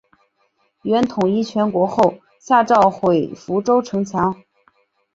[0.81, 4.41] 元统一全国后下诏毁福州城墙。